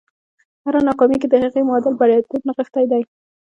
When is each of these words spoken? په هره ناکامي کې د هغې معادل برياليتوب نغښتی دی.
په 0.61 0.67
هره 0.69 0.79
ناکامي 0.87 1.17
کې 1.21 1.27
د 1.29 1.35
هغې 1.43 1.61
معادل 1.67 1.93
برياليتوب 1.99 2.41
نغښتی 2.47 2.85
دی. 2.91 3.01